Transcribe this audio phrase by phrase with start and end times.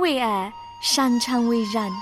[0.00, 1.92] 为爱，擅长为人。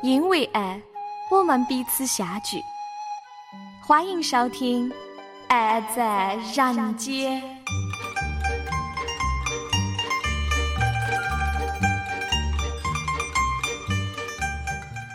[0.00, 0.80] 因为爱，
[1.28, 2.62] 我们彼此相聚。
[3.82, 4.88] 欢迎收听
[5.48, 7.42] 《爱在人间》。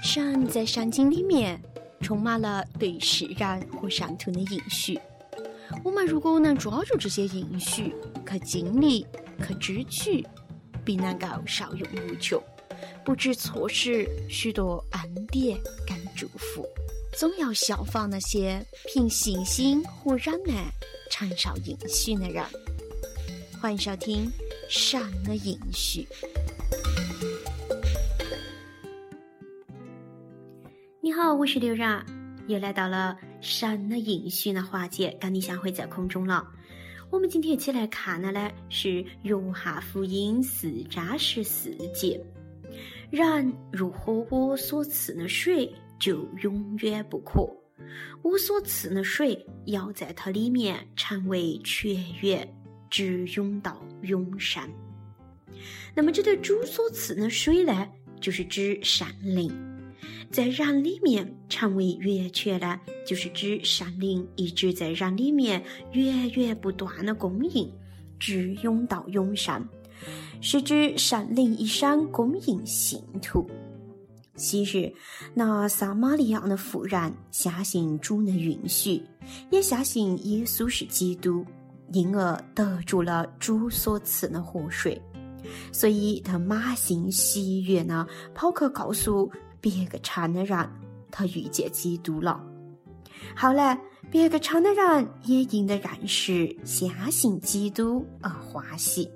[0.03, 1.61] 山在山经里面
[2.01, 4.99] 充满了对释然和善土的应许。
[5.83, 7.93] 我们如果能抓住这些应许，
[8.29, 9.05] 去经历，
[9.47, 10.25] 去支取，
[10.83, 12.41] 必能够受用无穷。
[13.05, 15.57] 不知错失许多恩典
[15.87, 16.65] 跟祝福，
[17.17, 20.69] 总要效仿那些凭信心和忍耐
[21.09, 22.43] 承受应许的人。
[23.61, 24.25] 欢迎收听
[24.69, 26.01] 《善的应许》。
[31.01, 32.05] 你好，我是刘然，
[32.47, 36.47] 又来到了《山的应许》的环节，跟你相会在空中了。
[37.09, 38.87] 我们今天一起来看的呢是
[39.23, 42.23] 《约翰福音》四章十四节。
[43.09, 47.49] 人如喝我所赐的水，就永远不渴；
[48.21, 52.47] 我所赐的水要在它里面成为泉源，
[52.89, 54.63] 直涌到永生。
[55.95, 57.89] 那么，这对主所赐的水呢，
[58.21, 59.51] 就是指圣灵，
[60.31, 67.71] 在人里面成为源泉呢，就是指山灵一直在人里面源源不断的供应，
[68.19, 69.67] 直涌到永生。
[70.41, 73.49] 是指山灵一生供应信徒。
[74.35, 74.89] 昔日
[75.33, 79.03] 那撒玛利亚的妇人相信主的允许，
[79.49, 81.45] 也相信耶稣是基督，
[81.91, 85.01] 因而得住了主所赐的活水，
[85.73, 89.29] 所以他满心喜悦呢，跑去告诉
[89.61, 90.69] 别个城的人，
[91.11, 92.43] 他遇见基督了。
[93.35, 93.79] 后来，
[94.09, 99.09] 别个城的人也因得认识、相信基督而欢喜。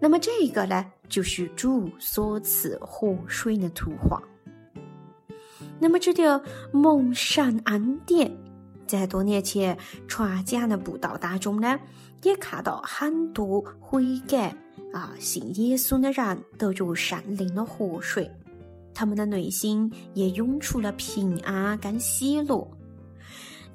[0.00, 4.22] 那么这个呢，就是主所赐活水的图画。
[5.80, 6.40] 那么这个
[6.72, 8.32] 蒙神恩典，
[8.86, 9.76] 在多年前
[10.06, 11.78] 传讲的布道当中呢，
[12.22, 14.54] 也看到很多悔改
[14.92, 18.30] 啊、信耶稣的人得着圣灵的活水，
[18.98, 22.68] 他们的内心也涌出了平安跟喜乐。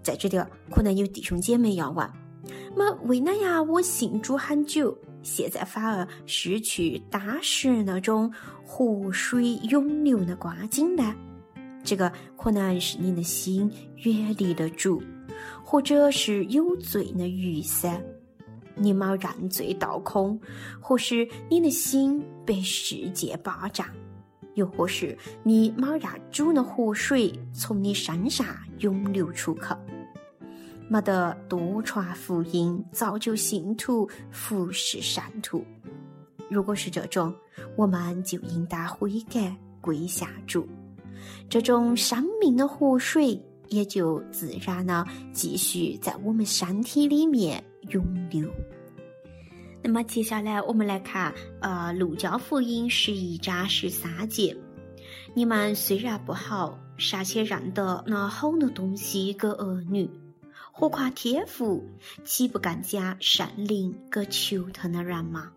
[0.01, 0.37] 在这里，
[0.69, 2.05] 可能有弟兄姐妹要问：
[2.75, 3.63] 那为哪呀？
[3.63, 4.93] 我信主很久。
[5.21, 8.29] 现在反而失去当时那种
[8.65, 11.15] 活水涌流的光景呢？
[11.85, 13.71] 这个可能是你的心
[14.03, 15.01] 远离了主，
[15.63, 17.97] 或者是有罪的余生，
[18.75, 20.37] 你没认罪倒空，
[20.81, 23.87] 或是你的心被世界霸占，
[24.55, 28.45] 又或是你没让主的河水从你身上
[28.79, 29.61] 涌流出去。
[30.89, 35.63] 没得多传福音，造就信徒，服侍善徒。
[36.49, 37.33] 如果是这种，
[37.75, 40.67] 我们就应当悔改，归下主。
[41.49, 48.47] 这种生命的活水也就自然的继续在我们身体里面涌流。
[49.85, 54.55] 那么接下来我们来看，呃，《路加福音》十一章十三节：
[55.33, 60.09] 你们虽然不好，尚且认得那好的东西给儿女。
[60.71, 61.83] 何况天父，
[62.23, 65.51] 岂不更加圣灵给求他的人吗？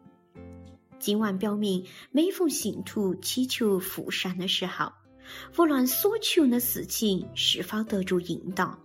[0.99, 4.91] 经文表明，每逢信徒祈求复神的时候，
[5.57, 8.77] 无论所求的事情是否得着应当，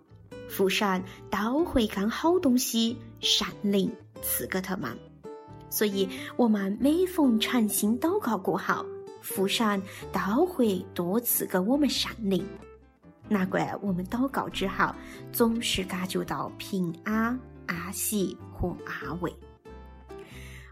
[0.48, 3.92] 复神都会将好东西善灵
[4.22, 4.96] 赐给他们。
[5.72, 8.86] 所以，我们每逢诚心祷告过后，
[9.22, 12.46] 福神都会多次给我们上灵。
[13.30, 14.94] 难怪我们祷告之后，
[15.32, 19.34] 总是感觉到平安、安息和安慰。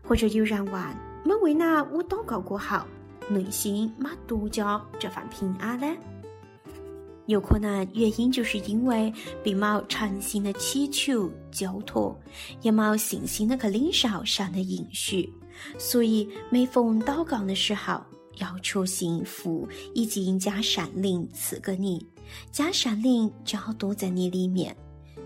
[0.04, 0.84] 或者有人问：
[1.24, 2.80] 那为哪我祷告过后，
[3.30, 5.96] 内心没多加这份平安呢？
[7.30, 12.20] 有可能原因就是因为并冇诚心的祈求交托，
[12.64, 15.31] 也冇信心的去领受神的应许，
[15.78, 18.02] 所以每逢祷告的时候，
[18.40, 22.04] 要求幸福已经将善灵赐给你。
[22.52, 24.75] 将善灵交多在你里面，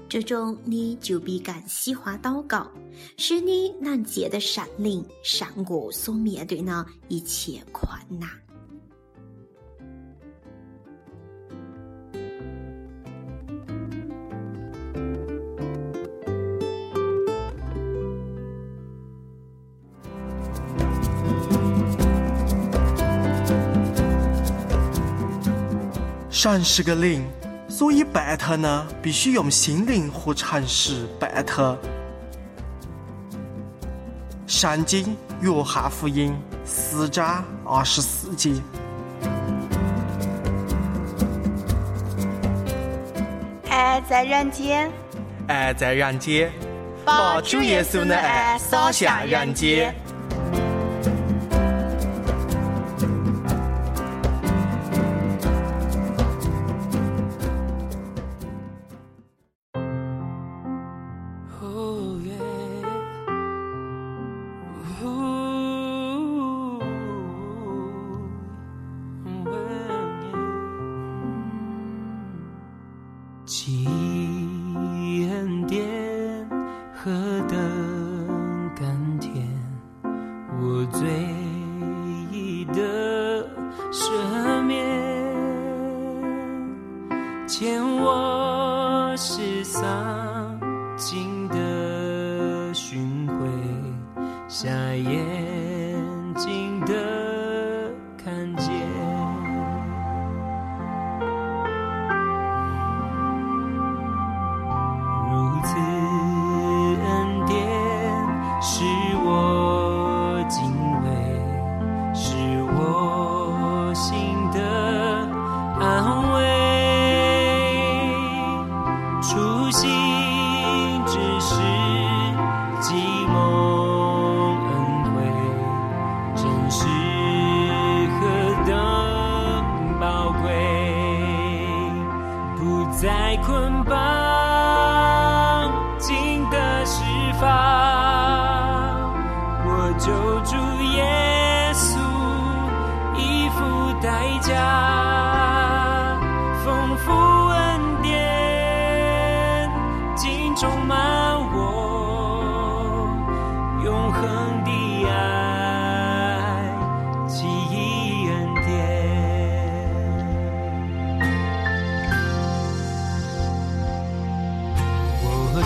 [0.09, 2.69] 这种你就比更喜欢祷告，
[3.15, 8.29] 使你能借的善灵善过所面对的一切困难。
[26.43, 27.25] 神是个灵
[27.69, 31.73] 所以拜他呢必须用心灵和诚实拜他
[34.45, 36.35] 圣经约翰福音
[36.65, 38.51] 四章二十四节
[43.69, 44.91] 爱在人间。
[45.47, 46.51] 爱在人间。
[47.05, 49.95] 把主耶稣的爱洒向人间。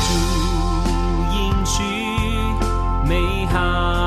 [0.07, 0.13] 主
[1.33, 1.83] 应许
[3.05, 4.06] 美好。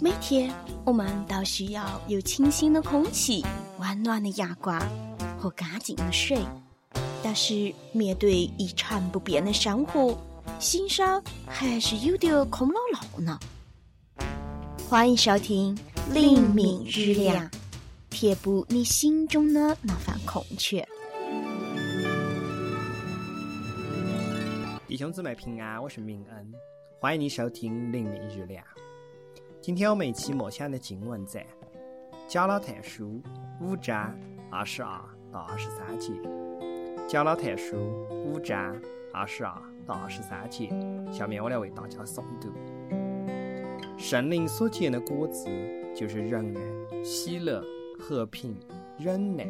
[0.00, 0.48] 每天
[0.84, 3.44] 我们都需要有清新的空气、
[3.80, 4.80] 温暖的阳光
[5.36, 6.38] 和干净的水，
[7.20, 10.16] 但是面对一成不变的生活，
[10.60, 13.40] 心上还是有点空落落呢。
[14.88, 15.76] 欢迎收听
[16.14, 17.44] 《黎明日亮》，
[18.08, 20.86] 填补你心中的那份空缺。
[24.86, 26.52] 弟兄姊妹平安，我是明恩，
[27.00, 28.64] 欢迎你收听《黎明日亮》。
[29.68, 31.42] 今天我们一起默想的经文在
[32.26, 33.20] 《加拉太书》
[33.62, 34.18] 五章
[34.50, 34.98] 二十二
[35.30, 36.10] 到二十三节，
[37.06, 37.76] 《加拉太书》
[38.24, 38.74] 五章
[39.12, 39.52] 二十二
[39.84, 40.70] 到二十三节。
[41.12, 42.50] 下面我来为大家诵读：
[43.98, 45.50] 圣灵所结的果子，
[45.94, 47.62] 就是仁爱、喜乐、
[47.98, 48.56] 和平、
[48.98, 49.44] 忍耐、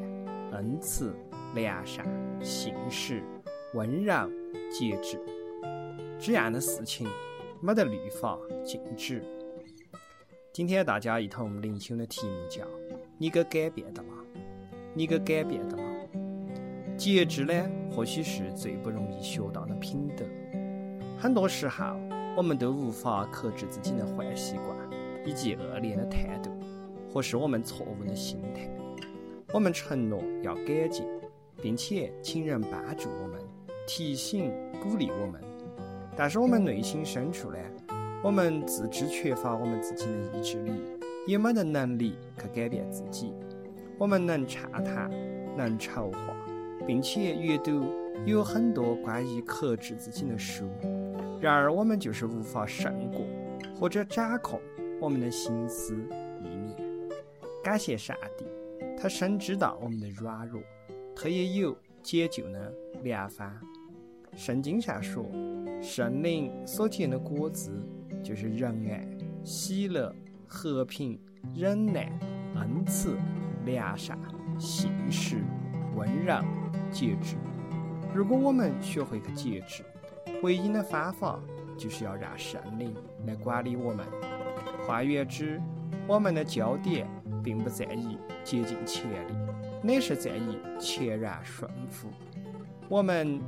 [0.50, 1.14] 恩慈、
[1.54, 2.04] 良善、
[2.42, 3.22] 信实、
[3.72, 4.28] 温柔、
[4.68, 5.16] 节制。
[6.18, 7.06] 这样的事情，
[7.60, 9.22] 没得律法禁止。
[10.58, 12.64] 今天大家一同灵修的题目叫
[13.16, 14.08] “你给改变的吗？
[14.92, 15.84] 你给改变的吗？”
[16.98, 17.54] 节制呢，
[17.92, 20.24] 或许是最不容易学到的品德。
[21.16, 21.94] 很多时候，
[22.36, 24.76] 我们都无法克制自己的坏习惯，
[25.24, 26.50] 以及恶劣的态度，
[27.14, 28.68] 或是我们错误的心态。
[29.52, 31.06] 我们承诺要改进，
[31.62, 33.40] 并且请人帮助我们，
[33.86, 35.40] 提醒、鼓励我们，
[36.16, 37.58] 但是我们内心深处呢？
[38.20, 40.72] 我们自知缺乏我们自己的意志力，
[41.24, 43.32] 也没得能力去改变自己。
[43.96, 45.08] 我们能畅谈，
[45.56, 46.18] 能筹划，
[46.84, 47.86] 并且阅读
[48.26, 50.68] 有很多关于克制自己的书，
[51.40, 53.20] 然而我们就是无法胜过
[53.78, 54.60] 或者掌控
[55.00, 55.94] 我们的心思
[56.42, 56.76] 意念。
[57.62, 58.44] 感谢上帝，
[59.00, 60.60] 他深知道我们的软弱，
[61.14, 63.48] 他也有解救的良方。
[64.34, 65.24] 圣经上说，
[65.80, 67.70] 圣灵所结的果子。
[68.28, 69.08] 就是仁爱、
[69.42, 70.14] 喜乐、
[70.46, 71.18] 和平、
[71.54, 72.12] 忍耐、
[72.56, 73.16] 恩慈、
[73.64, 74.18] 良善、
[74.58, 75.42] 信实、
[75.96, 76.34] 温柔、
[76.90, 77.36] 节制。
[78.14, 79.82] 如果我们学会去节制，
[80.42, 81.40] 唯一的方法
[81.78, 82.94] 就是要让圣灵
[83.26, 84.04] 来管理我们。
[84.86, 85.58] 换言之，
[86.06, 87.08] 我们的焦点
[87.42, 89.32] 并不在于竭尽全力，
[89.82, 92.10] 乃是在于全然顺服。
[92.90, 93.40] 我们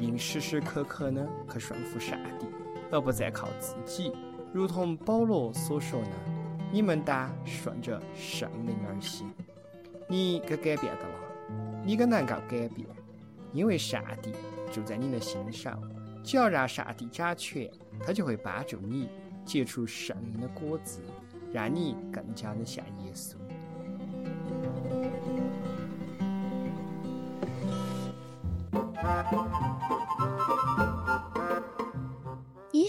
[0.00, 2.46] 应时时刻刻的去顺服上帝。
[2.90, 4.12] 而不再靠自己，
[4.52, 6.10] 如同保罗所说的
[6.72, 9.28] ：“你们当顺着圣灵而行。”
[10.06, 11.14] 你给改变的了，
[11.82, 12.86] 你给能够改变，
[13.52, 14.32] 因为上帝
[14.70, 15.80] 住在你的心上。
[16.22, 17.70] 只要让上帝掌权，
[18.06, 19.08] 他就会帮助你
[19.44, 21.00] 结出圣灵的果子，
[21.52, 23.34] 让你更加的像耶稣。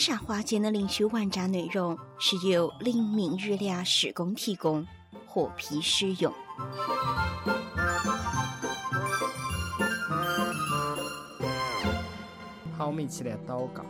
[0.05, 4.85] 上花间的灵修文章内容是由灵明日亮施工提供，
[5.25, 6.31] 获批使用。
[12.77, 13.83] 好，我们一起来祷告。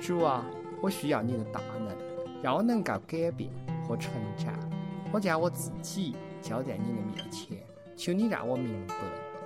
[0.00, 0.42] 主啊，
[0.80, 1.94] 我需要你的大能，
[2.42, 3.50] 让我能够改变
[3.86, 4.54] 和成长。
[5.12, 7.58] 我将我自己交在你的面前，
[7.94, 8.94] 求你让我明白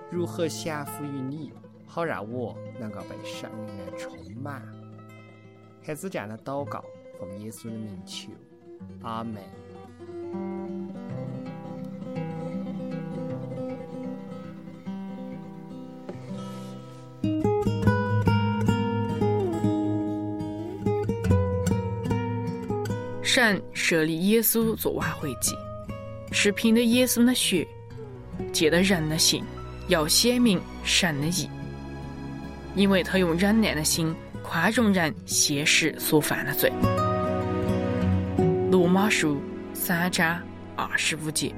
[0.08, 1.52] 如何降服于你，
[1.84, 4.62] 好让我能够被圣灵来充满。
[5.84, 6.84] 孩子这样的祷告，
[7.18, 8.30] 奉耶稣的名求，
[9.02, 9.42] 阿门。
[23.24, 25.56] 神设立耶稣做挽回祭，
[26.30, 27.66] 是凭着耶稣的血，
[28.52, 29.42] 借的人的心，
[29.88, 31.48] 要显明神的义，
[32.76, 34.14] 因为他用忍耐的心。
[34.42, 36.70] 宽容人现实所犯的罪。
[38.70, 39.40] 罗马书
[39.72, 40.40] 三章
[40.76, 41.54] 二十五节。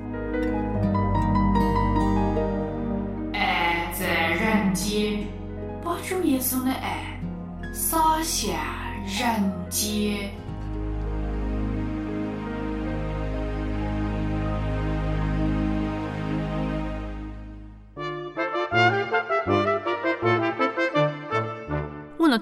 [3.32, 5.24] 爱在人间，
[5.82, 7.18] 把主耶稣的爱
[7.72, 8.52] 洒向
[9.06, 10.30] 人间。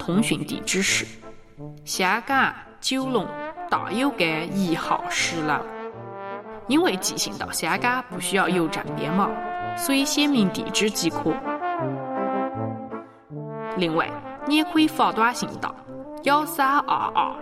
[0.05, 1.07] 通讯地址是
[1.85, 3.25] 香港九龙
[3.71, 5.55] 大有街一号十楼。
[6.67, 9.31] 因为寄信到香港不需要邮政编码，
[9.77, 11.33] 所以写明地址即可。
[13.77, 14.11] 另外，
[14.45, 15.73] 你也可以发短信到
[16.25, 17.37] 幺三二二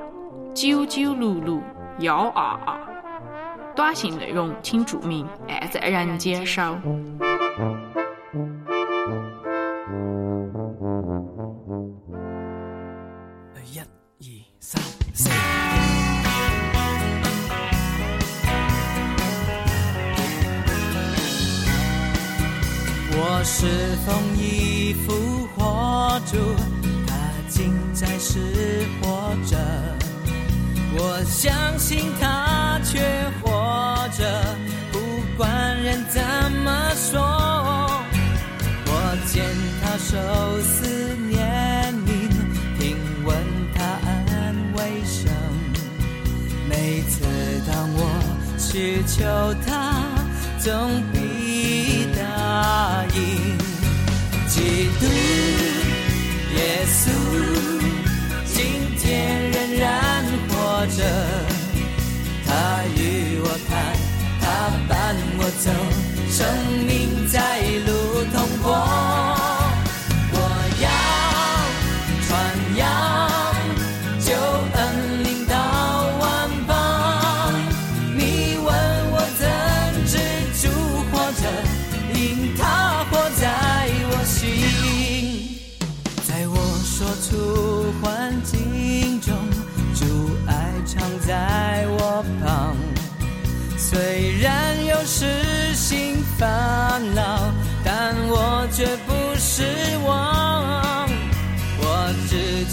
[0.53, 1.59] 九九六六
[2.01, 2.79] 幺二二，
[3.75, 6.77] 短信内容请注明“爱在人间收”。
[48.73, 49.25] 只求
[49.67, 50.01] 他，
[50.61, 53.59] 总必答应。
[54.47, 55.07] 基督
[56.55, 57.11] 耶稣，
[58.45, 58.57] 今
[58.97, 61.03] 天仍然活着，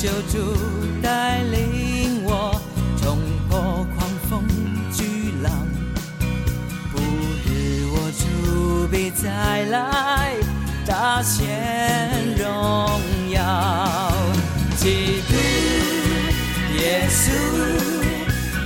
[0.08, 0.56] 只求主
[1.04, 2.62] 带领我，
[3.02, 3.18] 冲
[3.50, 4.42] 破狂风
[4.94, 5.52] 巨浪。
[6.94, 6.98] 不
[7.44, 10.34] 日我主必再来，
[10.86, 11.46] 大显
[12.38, 12.48] 荣
[13.32, 14.14] 耀。
[14.78, 15.36] 基督
[16.80, 17.30] 耶稣，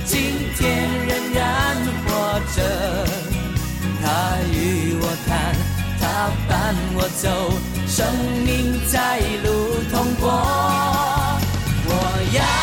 [0.04, 0.20] 今
[0.56, 1.76] 天仍然
[2.06, 2.62] 活着。
[4.00, 5.56] 他与我谈，
[5.98, 7.28] 他伴我走，
[7.88, 8.06] 生
[8.46, 11.21] 命在路通过。
[12.34, 12.61] 我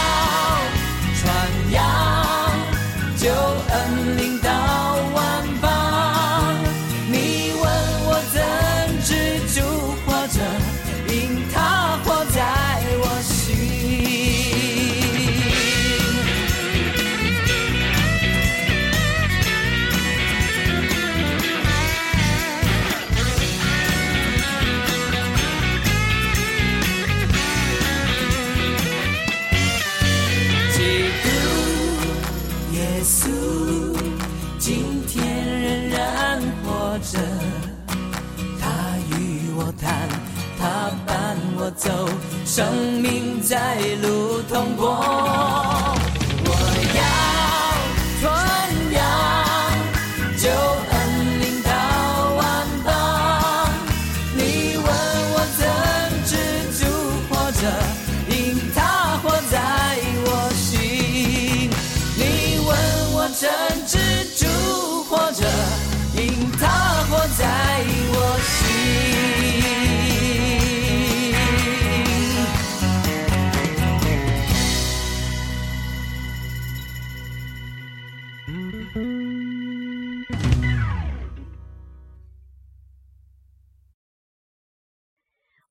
[44.50, 44.99] 通过。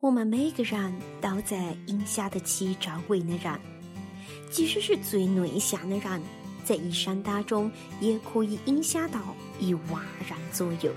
[0.09, 3.61] 我们每个人都在影响得起周围的人，
[4.51, 6.23] 即使是最内向的人，
[6.65, 9.21] 在一生当中也可以影响到
[9.61, 10.91] 一万人左右。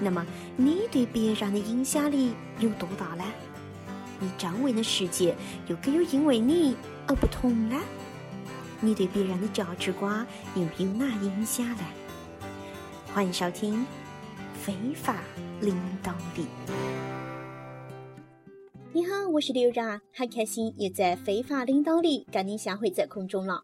[0.00, 0.26] 那么，
[0.56, 3.24] 你对别人的影响力有多大呢？
[4.18, 5.32] 你周围的世界
[5.68, 6.76] 又可有因为你
[7.06, 7.80] 而不同呢？
[8.80, 10.26] 你对别人的价值观
[10.56, 11.84] 又有哪影响呢？
[13.14, 13.76] 欢迎收听
[14.60, 15.14] 《非法
[15.60, 16.44] 领导力》。
[18.90, 23.62] 你好，我是刘然，很开心又在非法领导里跟你相会在空中了。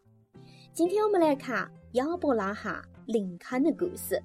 [0.71, 2.75] 今天我们来看亚伯拉罕·
[3.07, 4.21] 林肯的故事。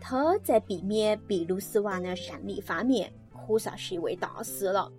[0.00, 4.90] 他在避免秘鲁死亡的胜利方面，可算是一位大师了。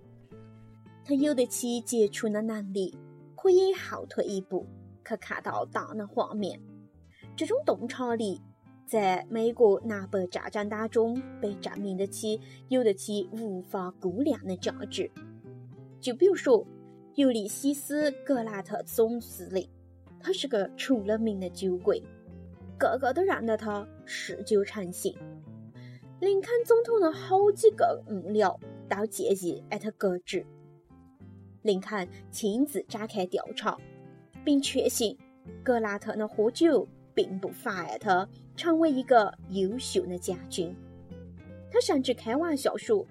[1.04, 2.96] 他有得起杰出的能力，
[3.36, 4.66] 可以后退一步，
[5.04, 6.58] 可看到大的画面。
[7.36, 8.40] 这种洞察力，
[8.86, 15.10] 在美国南北战争当中被证明得起，有得起无法估量的价值。
[16.00, 16.64] 就比如说，
[17.16, 19.68] 尤利西斯·格兰特总司令，
[20.20, 22.00] 他是个出了名的酒鬼，
[22.78, 25.12] 个个都认得他嗜酒成性。
[26.20, 28.56] 林肯总统的好几个幕僚
[28.88, 30.46] 都建议让他革职。
[31.62, 33.76] 林肯亲自展开调查，
[34.44, 35.18] 并确信
[35.64, 40.74] 格兰特的喝酒并不妨碍他成为一个优秀的将军。
[41.70, 43.06] 他甚至开玩笑说，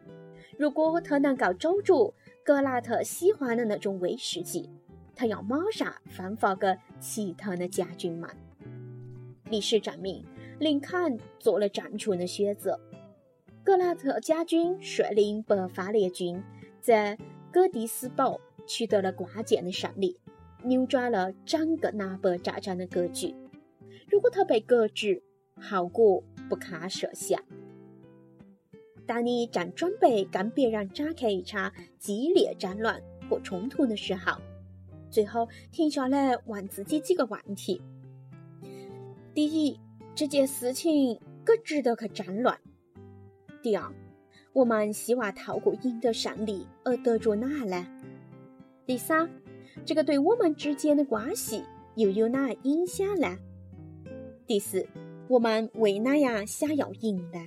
[0.57, 4.69] 如果他能够找着格兰特喜欢的那种威士忌，
[5.15, 8.29] 他要马上分发给其他的将军们。
[9.49, 10.25] 历史证明，
[10.59, 12.79] 林肯做了正确的选择。
[13.63, 16.41] 格拉特将军率领北方联军
[16.81, 17.17] 在
[17.51, 20.17] 戈迪斯堡取得了关键的胜利，
[20.63, 23.35] 扭转了整个南北战争的格局。
[24.07, 25.21] 如果他被革职，
[25.61, 27.41] 后果不堪设想。
[29.05, 34.41] 当你正准备跟别人展开一场激烈战乱或冲突的时候，
[35.11, 37.81] 最后停下来问自己几个问题：
[39.33, 39.79] 第一，
[40.15, 42.57] 这件事情可值得去争论？
[43.61, 43.93] 第二，
[44.53, 47.85] 我们希望透过赢得胜利而得着哪呢？
[48.87, 49.29] 第三，
[49.85, 51.63] 这个对我们之间的关系
[51.95, 53.37] 又有哪影响呢？
[54.47, 54.87] 第四，
[55.27, 57.39] 我们为哪样想要赢呢？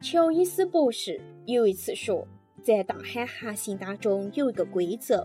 [0.00, 2.26] 乔伊斯博士有一次说，
[2.60, 5.24] 在大海航行当中有一个规则，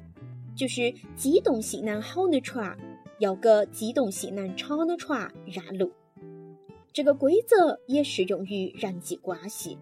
[0.56, 2.78] 就是机动性能好的船
[3.18, 5.92] 要给机动性能差的船让路。
[6.94, 9.76] 这个规则也适用于人际关系，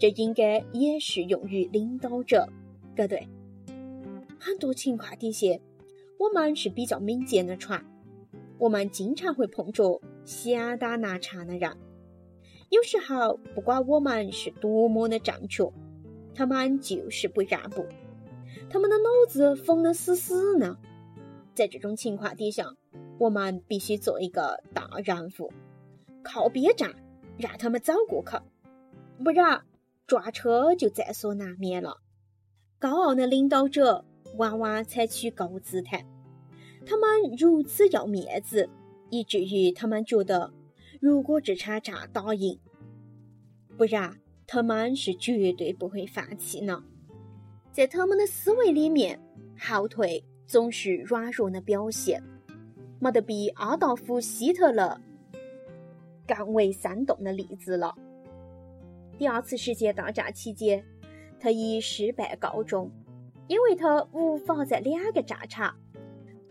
[0.00, 2.48] 这应该也适用于领导者，
[2.96, 3.28] 对不对？
[4.40, 5.46] 很多情况底下，
[6.18, 7.84] 我们是比较敏捷的船，
[8.58, 11.76] 我们经常会碰着想打拿长的人。
[12.70, 15.70] 有时候，不管我们是多么的正确，
[16.34, 17.84] 他们就是不让步，
[18.70, 20.78] 他们的脑子疯得死死呢。
[21.54, 22.74] 在这种情况底下，
[23.18, 25.52] 我们必须做一个大人物，
[26.22, 26.94] 靠边站，
[27.36, 28.38] 让他们走过去，
[29.22, 29.62] 不然
[30.06, 31.98] 撞车就在所难免了。
[32.78, 34.04] 高傲的领导者
[34.36, 36.06] 往往采取高姿态，
[36.86, 38.70] 他们如此要面子，
[39.12, 40.50] 以至于他们觉得。
[41.00, 42.56] 如果这场仗打赢，
[43.76, 46.80] 不然他们是绝对不会放弃的。
[47.72, 49.18] 在他们的思维里面，
[49.58, 52.22] 后退总是软弱的表现，
[53.00, 55.00] 没得比阿道夫·希特勒
[56.24, 57.92] 更为生动的例子了。
[59.18, 60.84] 第二次世界大战期间，
[61.40, 62.88] 他以失败告终，
[63.48, 65.76] 因为他无法在两个战场——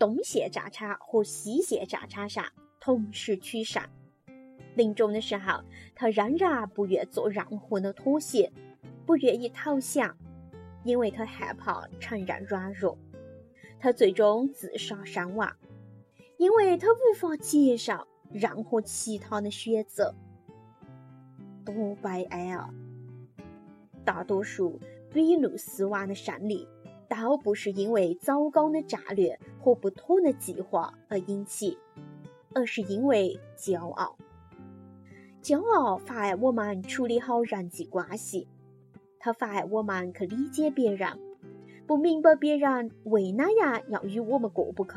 [0.02, 2.44] 东线战场和西线战场上
[2.80, 3.84] 同时取胜。
[4.74, 5.62] 临终的时候，
[5.94, 8.52] 他仍然不愿做任何的妥协，
[9.06, 10.18] 不愿意投降，
[10.84, 12.98] 因为他害怕承认软弱。
[13.80, 15.56] 他最终自杀身亡，
[16.38, 20.16] 因为他无法接受任何其他的选择。
[21.64, 22.74] 多悲哀啊！
[24.04, 24.80] 大多数
[25.14, 26.68] 比路斯王的胜利，
[27.12, 31.78] 都不是因为糟糕的战略或不妥的计划而引起，
[32.56, 34.18] 而是因为骄傲。
[35.42, 38.48] 骄傲妨碍我们处理好人际关系，
[39.20, 41.20] 它妨碍我们去理解别人，
[41.86, 44.92] 不明白别人为哪样要与我们过不去。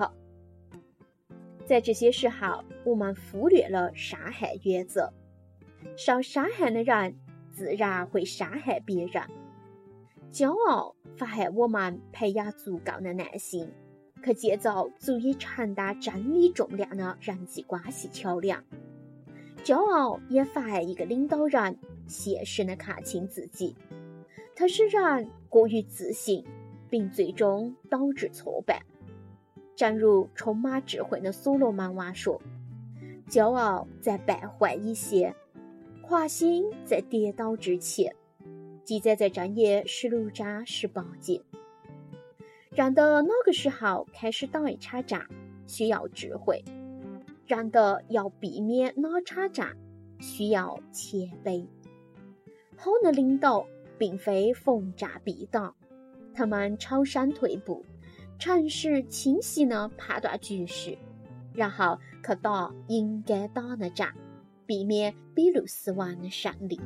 [1.66, 5.12] 在这些时候，我们忽略了伤害原则，
[5.96, 7.16] 受伤害的人
[7.50, 9.22] 自然会伤害别人。
[10.34, 13.70] 骄傲妨碍我们培养足够的耐心，
[14.24, 18.64] 去建造足以承担真理重量的人际关系桥梁。
[19.62, 23.76] 骄傲也妨碍一个领导人现实的看清自己，
[24.56, 26.44] 它使人过于自信，
[26.90, 28.82] 并最终导致挫败。
[29.76, 32.42] 正如充满智慧的所罗门王说
[33.30, 35.32] ：“骄傲在败坏以前，
[36.02, 38.12] 狂心在跌倒之前。”
[38.84, 41.40] 记载在正业十六章十八节。
[42.70, 45.26] 人的哪个时候开始打一场仗，
[45.66, 46.62] 需要智慧。
[47.46, 49.74] 让的要避免哪场仗，
[50.20, 51.66] 需要谦卑。
[52.76, 53.66] 好的领导
[53.96, 55.74] 并非逢战必打，
[56.34, 57.82] 他们超山退步，
[58.38, 60.98] 诚实清晰地判断局势，
[61.54, 64.12] 然后去打应该打的仗，
[64.66, 66.78] 避免比路斯王的胜利。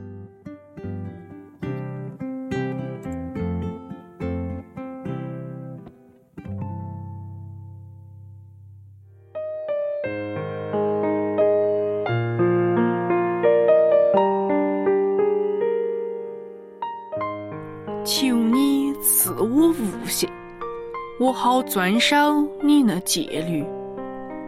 [21.28, 22.16] 我好遵守
[22.62, 23.62] 你的戒律，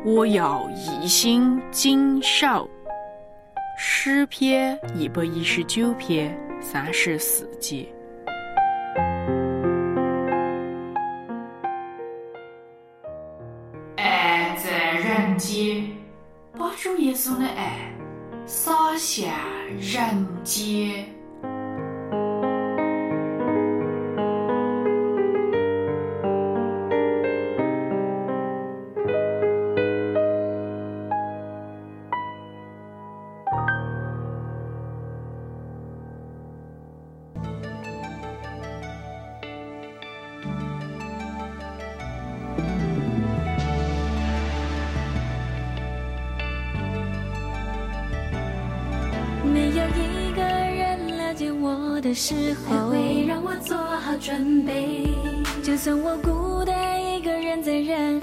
[0.03, 2.67] 我要一心谨守。
[3.77, 7.87] 诗篇一百一十九篇三十四节。
[13.97, 15.87] 爱在人间，
[16.59, 17.77] 把主耶稣的爱
[18.47, 19.29] 洒向
[19.79, 21.05] 人间。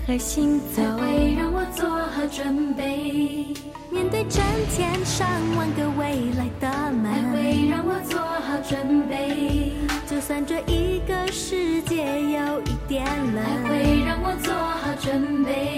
[0.08, 3.54] 在人海行走，会让我做好准备。
[3.92, 4.42] 面对成
[4.74, 9.74] 千上万个未来的门，会让我做好准备。
[10.10, 15.77] 就算这一个世界有一点冷，会让我做好准备。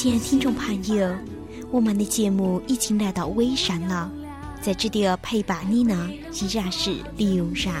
[0.00, 1.12] 亲爱的听众朋友，
[1.72, 4.08] 我们的节目已经来到尾声了，
[4.62, 7.74] 在这里陪伴你呢依然是刘然。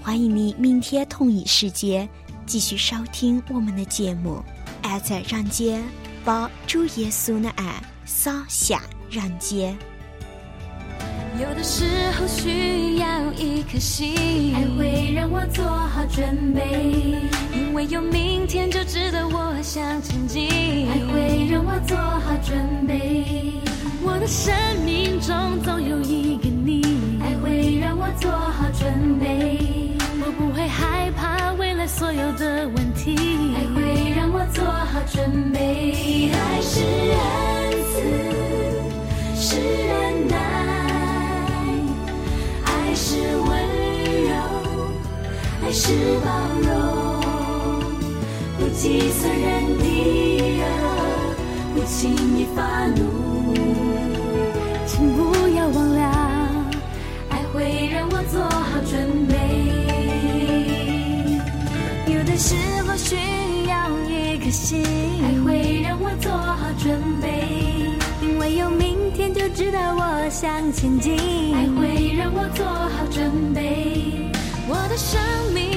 [0.00, 2.08] 欢迎你明天同一时间
[2.46, 4.40] 继续收听我们的节目。
[4.82, 5.82] 爱在人间，
[6.24, 9.76] 把主耶稣的爱洒向人间。
[11.40, 14.14] 有的时候需要一颗心，
[14.54, 17.18] 爱会让我做好准备，
[17.54, 20.48] 因为有明天就值得我向前进。
[20.90, 21.19] 爱会
[24.30, 26.80] 生命中总有一个你，
[27.20, 29.58] 爱会让我做好准备。
[30.24, 33.16] 我不会害怕未来所有的问题，
[33.56, 36.30] 爱会让我做好准备。
[36.30, 37.18] 爱是恩
[37.90, 37.98] 赐，
[39.34, 40.36] 是忍耐，
[42.66, 43.50] 爱是温
[44.28, 44.30] 柔，
[45.64, 45.90] 爱是
[46.24, 46.30] 包
[46.62, 46.70] 容，
[48.60, 49.82] 不计算人的
[50.60, 50.62] 恶，
[51.74, 53.39] 不轻易发怒，
[55.00, 56.02] 请不要忘了，
[57.30, 59.32] 爱会让我做好准备。
[62.12, 62.54] 有的时
[62.86, 63.16] 候需
[63.66, 64.84] 要一颗心，
[65.24, 67.48] 爱会让我做好准备，
[68.20, 71.16] 因为有明天就知道我向前进。
[71.54, 74.30] 爱会让我做好准备，
[74.68, 75.18] 我的生
[75.54, 75.69] 命